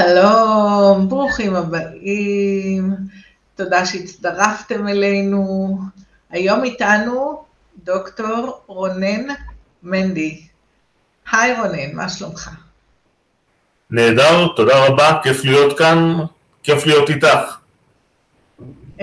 שלום, 0.00 1.08
ברוכים 1.08 1.54
הבאים, 1.54 2.94
תודה 3.56 3.86
שהצטרפתם 3.86 4.88
אלינו. 4.88 5.78
היום 6.30 6.64
איתנו 6.64 7.44
דוקטור 7.84 8.62
רונן 8.66 9.34
מנדי. 9.82 10.40
היי 11.32 11.56
רונן, 11.60 11.94
מה 11.94 12.08
שלומך? 12.08 12.50
נהדר, 13.90 14.48
תודה 14.56 14.86
רבה, 14.86 15.18
כיף 15.22 15.44
להיות 15.44 15.78
כאן, 15.78 16.14
כיף 16.62 16.86
להיות 16.86 17.10
איתך. 17.10 17.56
Uh, 18.98 19.02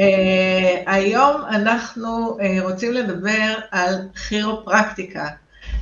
היום 0.85 1.41
אנחנו 1.49 2.37
uh, 2.39 2.63
רוצים 2.63 2.91
לדבר 2.93 3.55
על 3.71 3.95
כירופרקטיקה. 4.27 5.27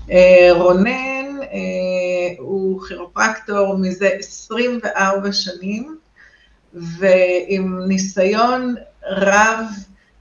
Uh, 0.07 0.11
רונן 0.51 1.16
הוא 2.37 2.81
כירופרקטור 2.87 3.77
מזה 3.77 4.09
24 4.19 5.31
שנים, 5.31 5.97
ועם 6.73 7.79
ניסיון 7.87 8.75
רב, 9.09 9.65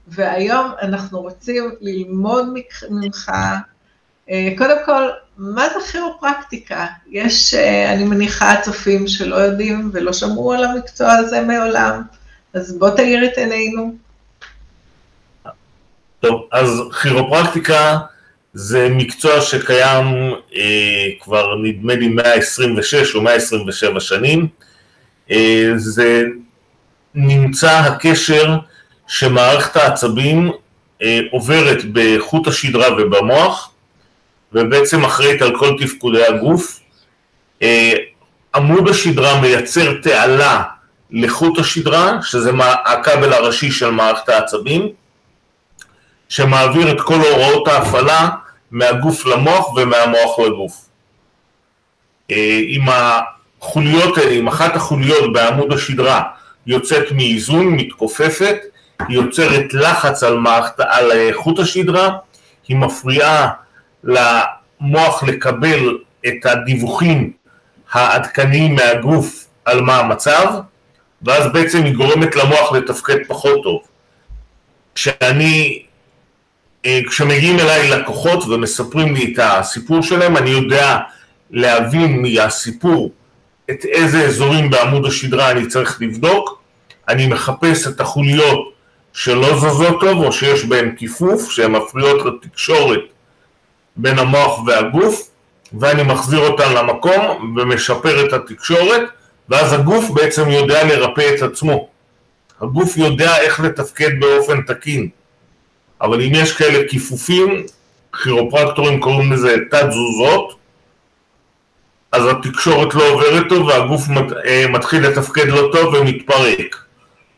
והיום 0.07 0.71
אנחנו 0.81 1.21
רוצים 1.21 1.71
ללמוד 1.81 2.45
ממך, 2.89 3.31
uh, 4.27 4.31
קודם 4.57 4.77
כל, 4.85 5.09
מה 5.37 5.67
זה 5.69 5.91
כירופרקטיקה? 5.91 6.85
יש, 7.09 7.53
uh, 7.53 7.57
אני 7.93 8.03
מניחה, 8.03 8.61
צופים 8.61 9.07
שלא 9.07 9.35
יודעים 9.35 9.89
ולא 9.93 10.13
שמעו 10.13 10.53
על 10.53 10.63
המקצוע 10.63 11.11
הזה 11.11 11.41
מעולם. 11.41 12.01
אז 12.53 12.77
בוא 12.77 12.89
תאיר 12.89 13.25
את 13.25 13.37
עינינו. 13.37 13.95
טוב, 16.19 16.47
אז 16.51 16.69
כירופרקטיקה 17.01 17.97
זה 18.59 18.89
מקצוע 18.91 19.41
שקיים 19.41 20.33
אה, 20.55 21.07
כבר 21.19 21.55
נדמה 21.55 21.95
לי 21.95 22.07
126 22.07 23.15
או 23.15 23.21
127 23.21 23.99
שנים. 23.99 24.47
אה, 25.31 25.71
זה 25.75 26.23
נמצא 27.15 27.71
הקשר 27.71 28.55
שמערכת 29.07 29.75
העצבים 29.75 30.51
אה, 31.01 31.19
עוברת 31.31 31.77
בחוט 31.91 32.47
השדרה 32.47 32.93
ובמוח, 32.97 33.71
ובעצם 34.53 35.05
אחראית 35.05 35.41
על 35.41 35.57
כל 35.57 35.75
תפקודי 35.79 36.25
הגוף. 36.25 36.79
אה, 37.61 37.93
עמוד 38.55 38.89
השדרה 38.89 39.41
מייצר 39.41 39.93
תעלה 40.01 40.63
לחוט 41.11 41.59
השדרה, 41.59 42.21
שזה 42.21 42.51
הכבל 42.85 43.33
הראשי 43.33 43.71
של 43.71 43.89
מערכת 43.89 44.29
העצבים, 44.29 44.89
שמעביר 46.29 46.91
את 46.91 47.01
כל 47.01 47.15
הוראות 47.15 47.67
ההפעלה 47.67 48.29
מהגוף 48.71 49.25
למוח 49.25 49.73
ומהמוח 49.73 50.39
לגוף. 50.39 50.85
עם 52.67 52.89
אה, 52.89 53.19
החוליות 53.61 54.17
האלה, 54.17 54.31
עם 54.31 54.47
אחת 54.47 54.75
החוליות 54.75 55.33
בעמוד 55.33 55.73
השדרה 55.73 56.23
יוצאת 56.67 57.11
מאיזון, 57.11 57.67
מתכופפת, 57.67 58.57
היא 59.07 59.17
יוצרת 59.17 59.73
לחץ 59.73 60.23
על, 60.23 60.37
מערכת, 60.37 60.79
על 60.79 61.11
חוט 61.33 61.59
השדרה, 61.59 62.17
היא 62.67 62.77
מפריעה 62.77 63.49
למוח 64.03 65.23
לקבל 65.23 65.97
את 66.27 66.45
הדיווחים 66.45 67.31
העדכניים 67.91 68.75
מהגוף 68.75 69.47
על 69.65 69.81
מה 69.81 69.97
המצב, 69.97 70.53
ואז 71.21 71.51
בעצם 71.53 71.83
היא 71.83 71.95
גורמת 71.95 72.35
למוח 72.35 72.71
לתפקד 72.71 73.17
פחות 73.27 73.63
טוב. 73.63 73.81
כשאני, 74.95 75.85
כשמגיעים 77.09 77.59
אליי 77.59 77.89
לקוחות 77.89 78.43
ומספרים 78.43 79.13
לי 79.13 79.33
את 79.33 79.39
הסיפור 79.43 80.01
שלהם, 80.01 80.37
אני 80.37 80.49
יודע 80.49 80.97
להבין 81.51 82.21
מהסיפור 82.21 83.11
את 83.71 83.85
איזה 83.85 84.25
אזורים 84.25 84.69
בעמוד 84.69 85.05
השדרה 85.05 85.51
אני 85.51 85.67
צריך 85.67 86.01
לבדוק, 86.01 86.61
אני 87.09 87.27
מחפש 87.27 87.87
את 87.87 88.01
החוליות 88.01 88.73
שלא 89.13 89.57
זזות 89.57 89.99
טוב 89.99 90.23
או 90.23 90.31
שיש 90.31 90.65
בהן 90.65 90.95
כיפוף, 90.97 91.51
שהן 91.51 91.71
מפריעות 91.71 92.25
לתקשורת 92.25 92.99
בין 93.95 94.19
המוח 94.19 94.59
והגוף, 94.67 95.29
ואני 95.79 96.03
מחזיר 96.03 96.39
אותן 96.39 96.73
למקום 96.73 97.55
ומשפר 97.57 98.25
את 98.25 98.33
התקשורת, 98.33 99.01
ואז 99.49 99.73
הגוף 99.73 100.09
בעצם 100.09 100.49
יודע 100.49 100.83
לרפא 100.83 101.35
את 101.35 101.41
עצמו. 101.41 101.89
הגוף 102.61 102.97
יודע 102.97 103.37
איך 103.37 103.59
לתפקד 103.59 104.19
באופן 104.19 104.61
תקין. 104.61 105.09
אבל 106.01 106.21
אם 106.21 106.31
יש 106.33 106.57
כאלה 106.57 106.87
כיפופים, 106.89 107.65
כירופרקטורים 108.23 108.99
קוראים 108.99 109.31
לזה 109.31 109.55
תת 109.71 109.83
תזוזות, 109.89 110.57
אז 112.11 112.23
התקשורת 112.25 112.95
לא 112.95 113.09
עוברת 113.09 113.49
טוב 113.49 113.67
והגוף 113.67 114.01
אה, 114.45 114.65
מתחיל 114.69 115.07
לתפקד 115.07 115.47
לא 115.47 115.69
טוב 115.71 115.93
ומתפרק. 115.93 116.75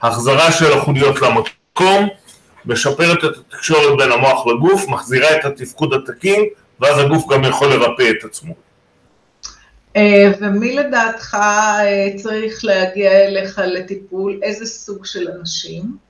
החזרה 0.02 0.52
של 0.52 0.74
החוליות 0.74 1.22
למקום 1.22 2.08
משפרת 2.66 3.18
את 3.18 3.24
התקשורת 3.24 3.98
בין 3.98 4.12
המוח 4.12 4.48
לגוף, 4.48 4.88
מחזירה 4.88 5.36
את 5.36 5.46
התפקוד 5.46 5.94
התקין, 5.94 6.46
ואז 6.80 7.00
הגוף 7.00 7.28
גם 7.30 7.44
יכול 7.44 7.68
לרפא 7.68 8.10
את 8.10 8.24
עצמו. 8.24 8.54
אה, 9.96 10.32
ומי 10.40 10.76
לדעתך 10.76 11.36
אה, 11.36 12.08
צריך 12.16 12.66
להגיע 12.66 13.12
אליך 13.12 13.62
לטיפול? 13.66 14.40
איזה 14.44 14.66
סוג 14.66 15.06
של 15.06 15.28
אנשים? 15.40 16.09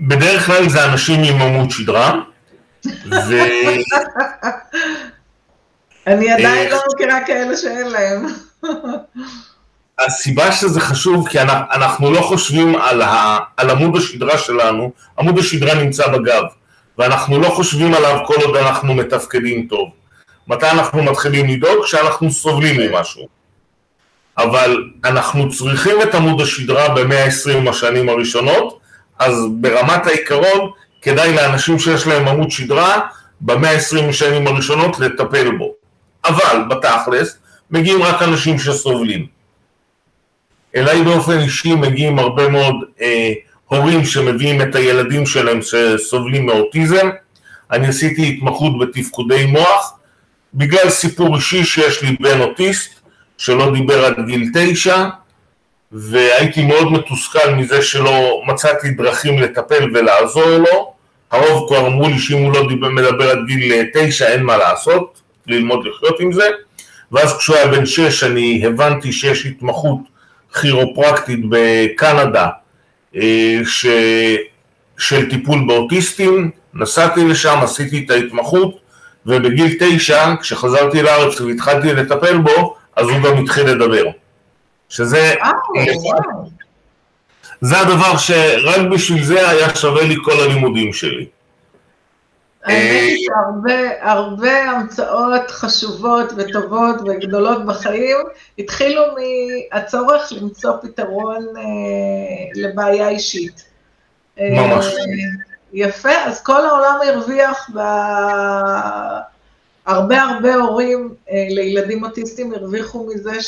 בדרך 0.00 0.46
כלל 0.46 0.68
זה 0.68 0.84
אנשים 0.84 1.22
עם 1.22 1.42
עמוד 1.42 1.70
שדרה. 1.70 2.20
ו... 3.06 3.42
אני 6.06 6.32
עדיין 6.32 6.66
אה, 6.66 6.70
לא 6.70 6.82
מכירה 6.94 7.24
כאלה 7.26 7.56
שאין 7.56 7.88
להם. 7.88 8.26
הסיבה 9.98 10.52
שזה 10.52 10.80
חשוב, 10.80 11.28
כי 11.28 11.40
אנחנו 11.72 12.10
לא 12.10 12.20
חושבים 12.20 12.76
על, 12.76 13.02
ה, 13.02 13.38
על 13.56 13.70
עמוד 13.70 13.96
השדרה 13.96 14.38
שלנו, 14.38 14.92
עמוד 15.18 15.38
השדרה 15.38 15.74
נמצא 15.74 16.08
בגב, 16.08 16.42
ואנחנו 16.98 17.40
לא 17.40 17.48
חושבים 17.48 17.94
עליו 17.94 18.18
כל 18.26 18.34
עוד 18.44 18.56
אנחנו 18.56 18.94
מתפקדים 18.94 19.66
טוב. 19.66 19.90
מתי 20.48 20.70
אנחנו 20.70 21.02
מתחילים 21.02 21.46
לדאוג? 21.46 21.84
כשאנחנו 21.84 22.30
סובלים 22.30 22.80
ממשהו. 22.80 23.28
אבל 24.38 24.84
אנחנו 25.04 25.50
צריכים 25.50 26.02
את 26.02 26.14
עמוד 26.14 26.40
השדרה 26.40 26.88
ב-120 26.88 27.70
השנים 27.70 28.08
הראשונות, 28.08 28.79
אז 29.20 29.46
ברמת 29.50 30.06
העיקרון 30.06 30.70
כדאי 31.02 31.34
לאנשים 31.34 31.78
שיש 31.78 32.06
להם 32.06 32.28
עמוד 32.28 32.50
שדרה 32.50 33.00
ב-120 33.40 34.08
השנים 34.08 34.46
הראשונות 34.46 34.98
לטפל 35.00 35.56
בו. 35.56 35.74
אבל 36.24 36.62
בתכלס 36.70 37.38
מגיעים 37.70 38.02
רק 38.02 38.22
אנשים 38.22 38.58
שסובלים. 38.58 39.26
אליי 40.76 41.02
באופן 41.02 41.38
אישי 41.38 41.74
מגיעים 41.74 42.18
הרבה 42.18 42.48
מאוד 42.48 42.74
אה, 43.00 43.32
הורים 43.66 44.04
שמביאים 44.04 44.62
את 44.62 44.74
הילדים 44.74 45.26
שלהם 45.26 45.60
שסובלים 45.62 46.46
מאוטיזם. 46.46 47.10
אני 47.70 47.86
עשיתי 47.86 48.28
התמחות 48.28 48.78
בתפקודי 48.78 49.46
מוח, 49.46 49.98
בגלל 50.54 50.90
סיפור 50.90 51.36
אישי 51.36 51.64
שיש 51.64 52.02
לי 52.02 52.16
בן 52.20 52.40
אוטיסט 52.40 52.90
שלא 53.38 53.72
דיבר 53.72 54.04
עד 54.04 54.14
גיל 54.26 54.50
תשע 54.54 55.08
והייתי 55.92 56.64
מאוד 56.64 56.92
מתוסכל 56.92 57.50
מזה 57.50 57.82
שלא 57.82 58.42
מצאתי 58.46 58.90
דרכים 58.90 59.38
לטפל 59.38 59.90
ולעזור 59.94 60.48
לו. 60.48 60.92
הרוב 61.30 61.68
כבר 61.68 61.86
אמרו 61.86 62.08
לי 62.08 62.18
שאם 62.18 62.38
הוא 62.38 62.52
לא 62.52 62.64
מדבר 62.90 63.30
עד 63.30 63.38
גיל 63.46 63.84
תשע 63.94 64.28
אין 64.28 64.42
מה 64.42 64.56
לעשות, 64.56 65.20
ללמוד 65.46 65.86
לחיות 65.86 66.20
עם 66.20 66.32
זה. 66.32 66.48
ואז 67.12 67.38
כשהוא 67.38 67.56
היה 67.56 67.66
בן 67.66 67.86
שש 67.86 68.24
אני 68.24 68.62
הבנתי 68.66 69.12
שיש 69.12 69.46
התמחות 69.46 69.98
כירופרקטית 70.60 71.40
בקנדה 71.48 72.48
אה, 73.16 73.60
ש... 73.64 73.86
של 74.98 75.30
טיפול 75.30 75.64
באוטיסטים, 75.66 76.50
נסעתי 76.74 77.24
לשם, 77.24 77.58
עשיתי 77.62 78.04
את 78.04 78.10
ההתמחות 78.10 78.80
ובגיל 79.26 79.76
תשע, 79.80 80.34
כשחזרתי 80.40 81.02
לארץ 81.02 81.40
והתחלתי 81.40 81.92
לטפל 81.92 82.38
בו, 82.38 82.76
אז 82.96 83.08
הוא 83.08 83.22
גם 83.22 83.44
התחיל 83.44 83.66
לדבר. 83.66 84.04
שזה... 84.90 85.34
זה 87.60 87.80
הדבר 87.80 88.16
שרק 88.16 88.80
בשביל 88.92 89.24
זה 89.24 89.48
היה 89.48 89.74
שווה 89.74 90.04
לי 90.04 90.16
כל 90.24 90.40
הלימודים 90.40 90.92
שלי. 90.92 91.26
האמת 92.64 93.18
שהרבה 93.18 94.10
הרבה 94.12 94.62
המצאות 94.62 95.50
חשובות 95.50 96.32
וטובות 96.36 96.96
וגדולות 97.00 97.66
בחיים 97.66 98.16
התחילו 98.58 99.02
מהצורך 99.72 100.32
למצוא 100.32 100.72
פתרון 100.82 101.46
אה, 101.56 101.62
לבעיה 102.54 103.08
אישית. 103.08 103.64
ממש. 104.40 104.86
אה, 104.86 104.92
יפה, 105.72 106.12
אז 106.24 106.42
כל 106.42 106.66
העולם 106.66 106.98
הרוויח, 107.06 107.70
ב... 107.74 107.80
הרבה 109.86 110.22
הרבה 110.22 110.54
הורים 110.54 111.14
אה, 111.30 111.46
לילדים 111.50 112.04
אוטיסטים 112.04 112.54
הרוויחו 112.54 113.06
מזה 113.06 113.42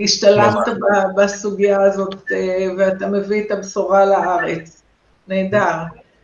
שהשתלמת 0.00 0.54
בסוגיה 1.16 1.82
הזאת 1.82 2.14
אה, 2.32 2.66
ואתה 2.78 3.06
מביא 3.06 3.42
את 3.46 3.50
הבשורה 3.50 4.04
לארץ. 4.04 4.82
נהדר. 5.28 5.74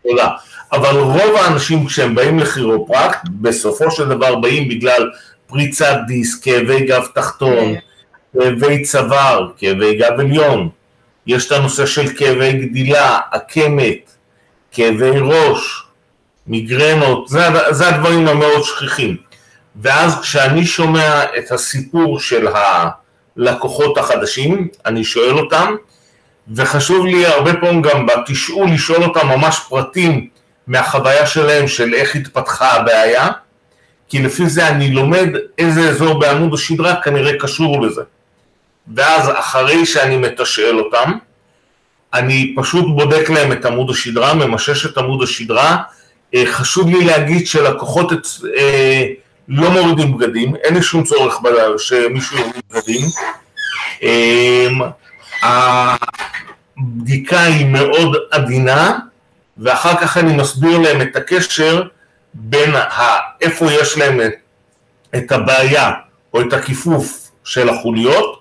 תודה. 0.08 0.30
אבל 0.72 0.98
רוב 0.98 1.36
האנשים 1.36 1.86
כשהם 1.86 2.14
באים 2.14 2.38
לכירופרקט, 2.38 3.20
בסופו 3.40 3.90
של 3.90 4.08
דבר 4.08 4.34
באים 4.34 4.68
בגלל 4.68 5.10
פריצת 5.46 5.96
דיסק, 6.06 6.44
כאבי 6.44 6.86
גב 6.86 7.06
תחתון, 7.14 7.74
כאבי 8.32 8.82
צוואר, 8.82 9.50
כאבי 9.56 9.98
גב 9.98 10.20
עליון, 10.20 10.68
יש 11.26 11.46
את 11.46 11.52
הנושא 11.52 11.86
של 11.86 12.08
כאבי 12.16 12.52
גדילה, 12.52 13.18
עקמת, 13.32 14.10
כאבי 14.70 15.18
ראש, 15.20 15.82
מיגרנות, 16.46 17.28
זה, 17.28 17.40
זה 17.70 17.88
הדברים 17.88 18.28
המאוד 18.28 18.62
שכיחים. 18.62 19.16
ואז 19.76 20.20
כשאני 20.20 20.66
שומע 20.66 21.24
את 21.38 21.52
הסיפור 21.52 22.20
של 22.20 22.48
הלקוחות 23.38 23.98
החדשים, 23.98 24.68
אני 24.86 25.04
שואל 25.04 25.38
אותם, 25.38 25.74
וחשוב 26.54 27.06
לי 27.06 27.26
הרבה 27.26 27.54
פעמים 27.54 27.82
גם 27.82 28.06
בתשאול 28.06 28.70
לשאול 28.70 29.04
אותם 29.04 29.28
ממש 29.28 29.60
פרטים 29.68 30.28
מהחוויה 30.66 31.26
שלהם 31.26 31.68
של 31.68 31.94
איך 31.94 32.16
התפתחה 32.16 32.72
הבעיה, 32.72 33.28
כי 34.08 34.22
לפי 34.22 34.48
זה 34.48 34.68
אני 34.68 34.90
לומד 34.90 35.28
איזה 35.58 35.80
אזור 35.80 36.18
בעמוד 36.18 36.54
השדרה 36.54 37.02
כנראה 37.02 37.38
קשור 37.38 37.82
לזה. 37.82 38.02
ואז 38.94 39.30
אחרי 39.34 39.86
שאני 39.86 40.16
מתשאל 40.16 40.78
אותם, 40.78 41.12
אני 42.14 42.54
פשוט 42.56 42.84
בודק 42.96 43.30
להם 43.30 43.52
את 43.52 43.64
עמוד 43.64 43.90
השדרה, 43.90 44.34
ממשש 44.34 44.86
את 44.86 44.98
עמוד 44.98 45.22
השדרה. 45.22 45.76
אה, 46.34 46.42
חשוב 46.46 46.88
לי 46.88 47.04
להגיד 47.04 47.46
שלקוחות 47.46 48.12
אה, 48.56 49.04
לא 49.48 49.70
מורידים 49.70 50.18
בגדים, 50.18 50.56
אין 50.56 50.74
לי 50.74 50.82
שום 50.82 51.04
צורך 51.04 51.40
שמישהו 51.78 52.38
יוריד 52.38 52.62
בגדים. 52.70 53.06
אה, 54.02 54.68
הבדיקה 56.78 57.42
היא 57.42 57.66
מאוד 57.66 58.16
עדינה, 58.30 58.98
ואחר 59.58 59.96
כך 59.96 60.16
אני 60.16 60.36
מסביר 60.36 60.78
להם 60.78 61.02
את 61.02 61.16
הקשר 61.16 61.82
בין 62.34 62.70
איפה 63.40 63.72
יש 63.72 63.98
להם 63.98 64.20
את 65.16 65.32
הבעיה 65.32 65.92
או 66.34 66.40
את 66.40 66.52
הכיפוף 66.52 67.30
של 67.44 67.68
החוליות, 67.68 68.40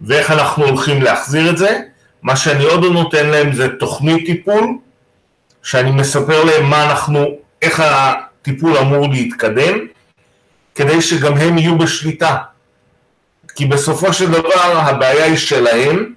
ואיך 0.00 0.30
אנחנו 0.30 0.64
הולכים 0.64 1.02
להחזיר 1.02 1.50
את 1.50 1.58
זה. 1.58 1.80
מה 2.22 2.36
שאני 2.36 2.64
עוד 2.64 2.84
לא 2.84 2.90
נותן 2.90 3.26
להם 3.26 3.52
זה 3.52 3.68
תוכנית 3.68 4.26
טיפול, 4.26 4.78
שאני 5.62 5.90
מספר 5.90 6.44
להם 6.44 6.70
מה 6.70 6.90
אנחנו, 6.90 7.26
איך 7.62 7.82
הטיפול 7.86 8.76
אמור 8.78 9.08
להתקדם, 9.08 9.78
כדי 10.76 11.02
שגם 11.02 11.36
הם 11.36 11.58
יהיו 11.58 11.78
בשליטה. 11.78 12.36
כי 13.54 13.66
בסופו 13.66 14.12
של 14.12 14.30
דבר 14.30 14.78
הבעיה 14.78 15.24
היא 15.24 15.36
שלהם, 15.36 16.14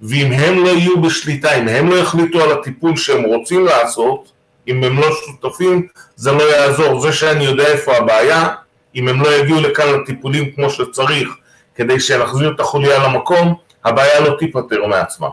ואם 0.00 0.32
הם 0.32 0.64
לא 0.64 0.68
יהיו 0.68 1.02
בשליטה, 1.02 1.54
אם 1.54 1.68
הם 1.68 1.90
לא 1.90 1.94
יחליטו 1.94 2.42
על 2.42 2.52
הטיפול 2.52 2.96
שהם 2.96 3.22
רוצים 3.22 3.64
לעשות, 3.64 4.32
אם 4.68 4.84
הם 4.84 4.98
לא 4.98 5.06
שותפים, 5.12 5.86
זה 6.16 6.32
לא 6.32 6.42
יעזור. 6.42 7.00
זה 7.00 7.12
שאני 7.12 7.44
יודע 7.44 7.66
איפה 7.66 7.96
הבעיה, 7.96 8.48
אם 8.94 9.08
הם 9.08 9.22
לא 9.22 9.28
יגיעו 9.28 9.60
לכאן 9.60 9.88
לטיפולים 9.88 10.52
כמו 10.52 10.70
שצריך, 10.70 11.28
כדי 11.74 12.00
שנחזיר 12.00 12.52
את 12.54 12.60
החוליה 12.60 13.08
למקום, 13.08 13.54
הבעיה 13.84 14.20
לא 14.20 14.36
תיפתר 14.38 14.86
מעצמה. 14.86 15.28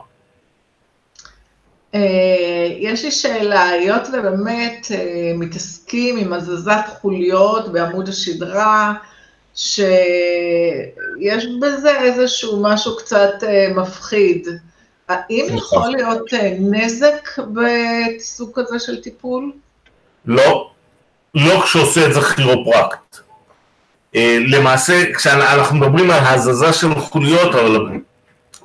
אה, 1.96 2.68
יש 2.80 3.04
לי 3.06 3.12
שאלה, 3.12 3.70
היות 3.70 4.08
ובאמת 4.14 4.88
אה, 4.92 5.32
מתעסקים 5.36 6.18
עם 6.18 6.34
הזזת 6.34 6.86
חוליות 7.02 7.72
בעמוד 7.72 8.10
השדרה, 8.10 8.94
שיש 9.56 9.86
בזה 11.62 12.00
איזשהו 12.02 12.64
משהו 12.64 12.98
קצת 12.98 13.44
אה, 13.44 13.68
מפחיד. 13.76 14.48
האם. 15.10 15.46
יכול 15.50 15.90
להיות 15.90 16.30
נזק 16.60 17.30
בסוג 17.40 18.52
כזה 18.54 18.80
של 18.80 19.02
טיפול? 19.02 19.52
לא, 20.26 20.72
לא 21.36 21.62
כשעושה 21.62 22.08
את 22.08 22.14
זה 22.14 22.22
כירופרקט. 22.22 23.18
למעשה, 24.48 25.14
כשאנחנו 25.14 25.78
מדברים 25.78 26.12
על 26.12 26.20
הזזה 26.26 26.74
של 26.74 26.96
חוליות, 26.96 27.56
אבל 27.56 28.00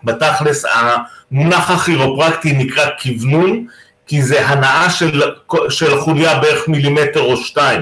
בתכלס 0.05 0.65
המונח 0.65 1.71
הכירופרקטי 1.71 2.53
נקרא 2.53 2.91
כוונון, 3.03 3.67
כי 4.07 4.23
זה 4.23 4.47
הנאה 4.47 4.91
של, 4.91 5.23
של 5.69 5.99
החוליה 5.99 6.39
בערך 6.39 6.69
מילימטר 6.69 7.21
או 7.21 7.37
שתיים. 7.37 7.81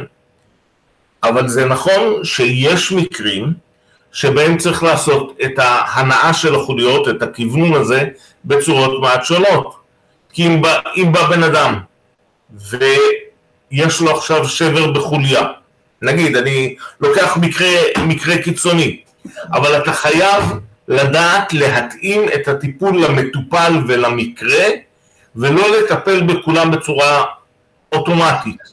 אבל 1.23 1.49
זה 1.49 1.65
נכון 1.65 2.25
שיש 2.25 2.93
מקרים 2.93 3.53
שבהם 4.13 4.59
צריך 4.59 4.83
לעשות 4.83 5.39
את 5.45 5.59
ההנאה 5.59 6.35
של 6.35 6.55
החוליות, 6.55 7.09
את 7.09 7.23
הכוונון 7.23 7.81
הזה, 7.81 8.05
בצורות 8.45 9.01
מעט 9.01 9.25
שונות. 9.25 9.75
כי 10.33 10.47
אם 10.47 10.63
בא, 10.63 10.79
אם 10.97 11.13
בא 11.13 11.27
בן 11.27 11.43
אדם 11.43 11.79
ויש 12.51 14.01
לו 14.01 14.11
עכשיו 14.17 14.49
שבר 14.49 14.93
בחוליה, 14.93 15.43
נגיד, 16.03 16.37
אני 16.37 16.77
לוקח 17.01 17.37
מקרה, 17.37 17.69
מקרה 18.07 18.39
קיצוני, 18.43 19.01
אבל 19.53 19.77
אתה 19.77 19.93
חייב 19.93 20.45
לדעת 20.93 21.53
להתאים 21.53 22.29
את 22.35 22.49
הטיפול 22.49 23.05
למטופל 23.05 23.73
ולמקרה, 23.89 24.65
ולא 25.37 25.77
לטפל 25.79 26.23
בכולם 26.23 26.71
בצורה 26.71 27.25
אוטומטית. 27.93 28.73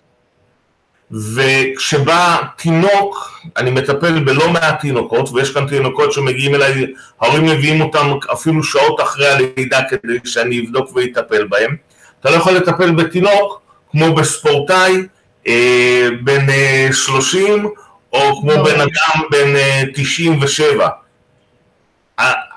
וכשבא 1.12 2.38
תינוק, 2.56 3.40
אני 3.58 3.72
מטפל 3.72 4.24
בלא 4.24 4.50
מעט 4.50 4.80
תינוקות, 4.80 5.30
ויש 5.34 5.52
כאן 5.52 5.68
תינוקות 5.68 6.14
שמגיעים 6.14 6.56
אליי, 6.56 6.86
ההורים 7.22 7.46
מביאים 7.46 7.82
אותם 7.82 8.10
אפילו 8.34 8.64
שעות 8.64 9.02
אחרי 9.02 9.28
הלידה 9.28 9.80
כדי 9.90 10.18
שאני 10.26 10.66
אבדוק 10.66 10.96
ואטפל 10.96 11.48
בהם. 11.48 11.76
אתה 12.20 12.30
לא 12.30 12.36
יכול 12.36 12.54
לטפל 12.54 12.92
בתינוק 12.92 13.62
כמו 13.92 14.16
בספורטאי 14.16 15.02
אה, 15.48 16.08
בן 16.24 16.50
אה, 16.50 16.88
30, 16.92 17.68
או 18.14 18.42
כמו 18.42 18.52
לא. 18.52 18.64
בן 18.64 18.82
אדם 18.82 19.22
בן 19.32 19.56
אה, 19.56 19.84
97. 19.94 20.88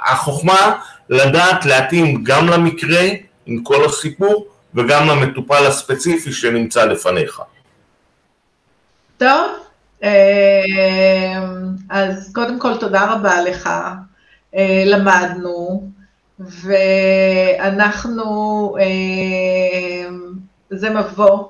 החוכמה 0.07 0.79
לדעת 1.09 1.65
להתאים 1.65 2.25
גם 2.25 2.49
למקרה 2.49 3.03
עם 3.47 3.63
כל 3.63 3.85
הסיפור 3.85 4.47
וגם 4.75 5.09
למטופל 5.09 5.67
הספציפי 5.67 6.33
שנמצא 6.33 6.85
לפניך. 6.85 7.43
טוב, 9.19 9.51
אה, 10.03 11.43
אז 11.91 12.33
קודם 12.35 12.59
כל 12.59 12.77
תודה 12.81 13.13
רבה 13.13 13.43
לך, 13.43 13.71
אה, 14.57 14.83
למדנו, 14.87 15.89
ואנחנו, 17.59 18.27
אה, 18.81 20.09
זה 20.71 20.91
מבוא 20.91 21.49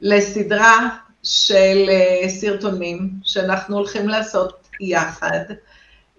לסדרה 0.00 0.88
של 1.22 1.90
סרטונים 2.28 3.10
שאנחנו 3.24 3.76
הולכים 3.76 4.08
לעשות 4.08 4.68
יחד. 4.80 5.44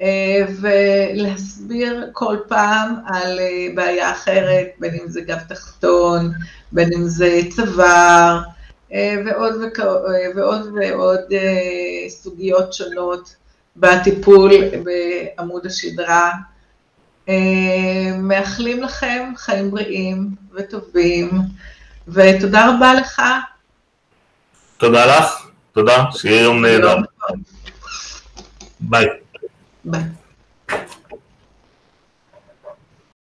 אה, 0.01 0.45
ולהסביר 0.61 2.09
כל 2.13 2.37
פעם 2.47 2.95
על 3.07 3.39
אה, 3.39 3.67
בעיה 3.75 4.11
אחרת, 4.11 4.67
בין 4.79 4.93
אם 4.93 5.07
זה 5.07 5.21
גב 5.21 5.39
תחתון, 5.49 6.31
בין 6.71 6.93
אם 6.93 7.07
זה 7.07 7.39
צוואר, 7.55 8.41
אה, 8.93 9.15
ועוד 9.25 9.55
ועוד, 10.35 10.67
ועוד 10.75 11.21
סוגיות 12.09 12.73
שונות 12.73 13.35
בטיפול 13.77 14.51
בעמוד 14.83 15.65
השדרה. 15.65 16.31
מאחלים 18.19 18.83
לכם 18.83 19.31
חיים 19.37 19.71
בריאים 19.71 20.29
וטובים, 20.53 21.29
ותודה 22.07 22.69
רבה 22.69 22.93
לך. 22.93 23.21
תודה 24.77 25.05
לך, 25.05 25.47
תודה, 25.71 26.03
שיהיה 26.11 26.41
יום 26.41 26.65
נהדר. 26.65 26.97
ביי. 28.79 29.05
Bye. 29.83 30.19